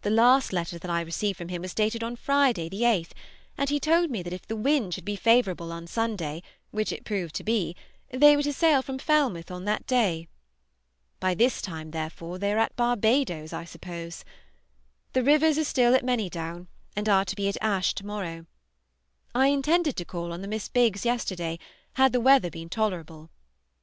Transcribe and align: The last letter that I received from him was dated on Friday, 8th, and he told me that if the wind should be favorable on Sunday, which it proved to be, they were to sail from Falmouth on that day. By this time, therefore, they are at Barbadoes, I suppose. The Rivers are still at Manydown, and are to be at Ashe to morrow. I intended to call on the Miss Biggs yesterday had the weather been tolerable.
The 0.00 0.08
last 0.08 0.54
letter 0.54 0.78
that 0.78 0.90
I 0.90 1.02
received 1.02 1.36
from 1.36 1.50
him 1.50 1.60
was 1.60 1.74
dated 1.74 2.02
on 2.02 2.16
Friday, 2.16 2.70
8th, 2.70 3.10
and 3.58 3.68
he 3.68 3.78
told 3.78 4.10
me 4.10 4.22
that 4.22 4.32
if 4.32 4.46
the 4.46 4.56
wind 4.56 4.94
should 4.94 5.04
be 5.04 5.14
favorable 5.14 5.72
on 5.72 5.86
Sunday, 5.86 6.42
which 6.70 6.90
it 6.90 7.04
proved 7.04 7.34
to 7.34 7.44
be, 7.44 7.76
they 8.10 8.34
were 8.34 8.42
to 8.44 8.52
sail 8.54 8.80
from 8.80 8.96
Falmouth 8.98 9.50
on 9.50 9.66
that 9.66 9.86
day. 9.86 10.26
By 11.20 11.34
this 11.34 11.60
time, 11.60 11.90
therefore, 11.90 12.38
they 12.38 12.54
are 12.54 12.58
at 12.58 12.76
Barbadoes, 12.76 13.52
I 13.52 13.66
suppose. 13.66 14.24
The 15.12 15.22
Rivers 15.22 15.58
are 15.58 15.64
still 15.64 15.94
at 15.94 16.02
Manydown, 16.02 16.68
and 16.96 17.06
are 17.06 17.26
to 17.26 17.36
be 17.36 17.46
at 17.50 17.58
Ashe 17.60 17.92
to 17.96 18.06
morrow. 18.06 18.46
I 19.34 19.48
intended 19.48 19.96
to 19.96 20.06
call 20.06 20.32
on 20.32 20.40
the 20.40 20.48
Miss 20.48 20.70
Biggs 20.70 21.04
yesterday 21.04 21.58
had 21.96 22.14
the 22.14 22.22
weather 22.22 22.48
been 22.48 22.70
tolerable. 22.70 23.28